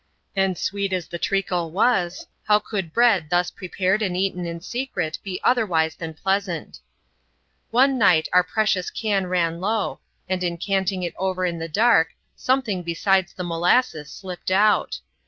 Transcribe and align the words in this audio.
And 0.35 0.57
sweet 0.57 0.93
as 0.93 1.05
the 1.07 1.19
treacle 1.19 1.69
was, 1.69 2.25
how 2.45 2.57
could 2.57 2.91
bread 2.91 3.29
thus 3.29 3.51
prepared 3.51 4.01
and 4.01 4.17
eaten 4.17 4.47
in 4.47 4.59
secret 4.59 5.19
be 5.21 5.39
otherwise 5.43 5.95
than 5.95 6.15
pleasant 6.15 6.79
One 7.69 7.99
night 7.99 8.27
our 8.33 8.41
precious 8.43 8.89
can 8.89 9.27
ran 9.27 9.59
low, 9.61 9.99
and 10.27 10.43
in 10.43 10.57
canting 10.57 11.03
it 11.03 11.13
over 11.19 11.45
in 11.45 11.59
the 11.59 11.69
dark, 11.69 12.15
something 12.35 12.81
besides 12.81 13.31
the 13.33 13.43
molasses 13.43 14.11
slipped 14.11 14.49
out. 14.49 15.01